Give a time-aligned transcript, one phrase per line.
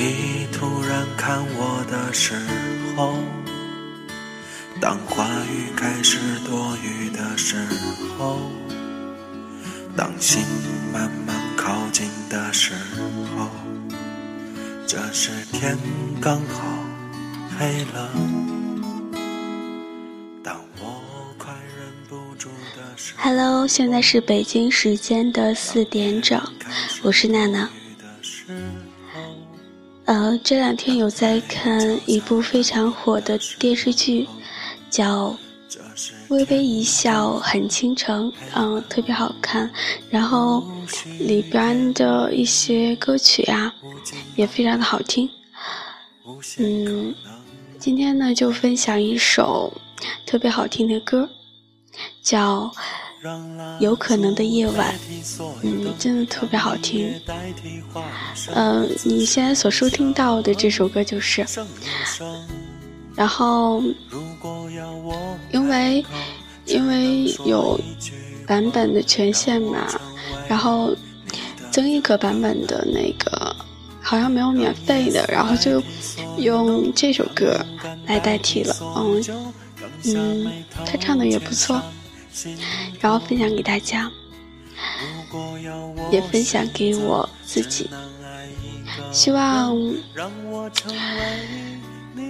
[0.00, 2.34] 你突然看我的时
[2.94, 3.16] 候，
[4.80, 7.56] 当话语开始多余的时
[8.16, 8.38] 候，
[9.96, 10.44] 当心
[10.92, 12.74] 慢慢靠近的时
[13.36, 13.50] 候，
[14.86, 15.76] 这时天
[16.20, 16.62] 刚好
[17.58, 18.12] 黑了。
[20.44, 21.02] 当我
[21.36, 26.40] 快忍不住的时候，Hello，现在是北京时间的四点整，
[27.02, 27.68] 我是娜娜。
[30.08, 34.26] 呃，这两天有在看一部非常火的电视剧，
[34.88, 35.36] 叫
[36.30, 39.70] 《微微一笑很倾城》，嗯，特别好看。
[40.08, 40.64] 然后
[41.18, 43.70] 里边的一些歌曲呀，
[44.34, 45.28] 也非常的好听。
[46.56, 47.14] 嗯，
[47.78, 49.70] 今天呢就分享一首
[50.24, 51.28] 特别好听的歌，
[52.22, 52.72] 叫。
[53.80, 54.94] 有可能的夜晚，
[55.62, 57.12] 嗯，真的特别好听。
[58.54, 61.44] 嗯，你现在所收听到的这首歌就是，
[63.14, 63.82] 然后，
[65.52, 66.04] 因为
[66.66, 67.78] 因为有
[68.46, 69.86] 版本的权限嘛，
[70.48, 70.94] 然后
[71.72, 73.54] 曾轶可版本的那个
[74.00, 75.82] 好像没有免费的，然后就
[76.38, 77.58] 用这首歌
[78.06, 78.76] 来代替了。
[78.96, 79.24] 嗯
[80.04, 81.82] 嗯，他唱的也不错。
[83.00, 84.10] 然后分享给大家，
[86.10, 87.88] 也分享给我自己。
[89.12, 89.76] 希望，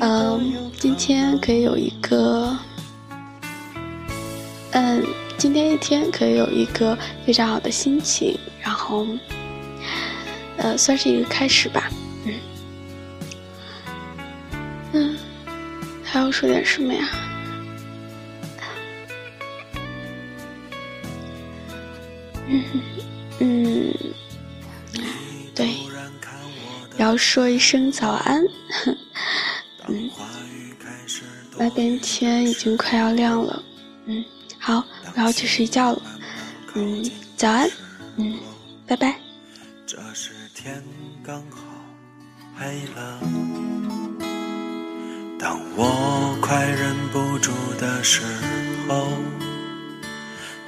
[0.00, 2.56] 嗯，今天可以有一个，
[4.72, 5.04] 嗯，
[5.38, 9.06] 今天一天可以有一个非常好的心情，然后，
[10.56, 11.90] 呃，算是一个开始吧。
[12.24, 12.34] 嗯，
[14.92, 15.16] 嗯，
[16.02, 17.08] 还要说点什么呀？
[22.48, 22.64] 嗯
[23.40, 23.94] 嗯，
[25.54, 25.74] 对，
[26.96, 28.44] 要说一声早安。
[29.88, 30.10] 嗯，
[31.58, 33.62] 外边天已经快要亮了。
[34.06, 34.24] 嗯，
[34.58, 36.02] 好，我要去睡觉了。
[36.74, 37.68] 嗯，早安。
[38.16, 38.38] 嗯，
[38.86, 39.18] 拜拜。
[39.86, 40.82] 这时天
[41.22, 41.58] 刚好
[42.58, 43.20] 黑了，
[45.38, 48.22] 当我快忍不住的时
[48.88, 49.45] 候。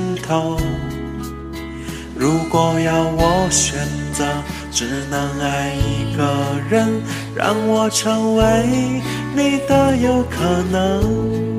[2.15, 4.23] 如果要我选择，
[4.71, 6.23] 只能爱一个
[6.69, 7.01] 人，
[7.35, 9.01] 让我成为
[9.35, 11.51] 你的有可能。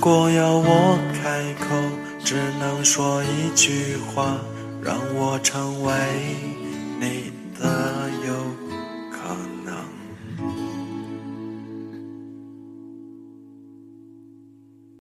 [0.00, 1.74] 果要我开口，
[2.24, 4.38] 只能说一句话，
[4.80, 5.92] 让我成为。